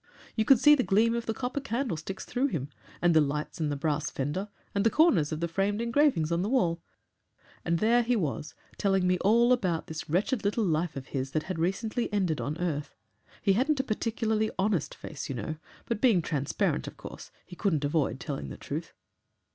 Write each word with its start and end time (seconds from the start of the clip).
You 0.35 0.45
could 0.45 0.57
see 0.57 0.73
the 0.73 0.81
gleam 0.81 1.13
of 1.13 1.27
the 1.27 1.33
copper 1.35 1.59
candlesticks 1.61 2.25
through 2.25 2.47
him, 2.47 2.69
and 3.03 3.13
the 3.15 3.21
lights 3.21 3.61
on 3.61 3.69
the 3.69 3.75
brass 3.75 4.09
fender, 4.09 4.49
and 4.73 4.83
the 4.83 4.89
corners 4.89 5.31
of 5.31 5.41
the 5.41 5.47
framed 5.47 5.79
engravings 5.79 6.31
on 6.31 6.41
the 6.41 6.49
wall, 6.49 6.81
and 7.63 7.77
there 7.77 8.01
he 8.01 8.15
was 8.15 8.55
telling 8.79 9.05
me 9.05 9.19
all 9.19 9.53
about 9.53 9.85
this 9.85 10.09
wretched 10.09 10.43
little 10.43 10.63
life 10.65 10.95
of 10.95 11.09
his 11.09 11.33
that 11.33 11.43
had 11.43 11.59
recently 11.59 12.11
ended 12.11 12.41
on 12.41 12.57
earth. 12.57 12.95
He 13.43 13.53
hadn't 13.53 13.79
a 13.79 13.83
particularly 13.83 14.49
honest 14.57 14.95
face, 14.95 15.29
you 15.29 15.35
know, 15.35 15.57
but 15.85 16.01
being 16.01 16.23
transparent, 16.23 16.87
of 16.87 16.97
course, 16.97 17.29
he 17.45 17.55
couldn't 17.55 17.85
avoid 17.85 18.19
telling 18.19 18.49
the 18.49 18.57
truth." 18.57 18.93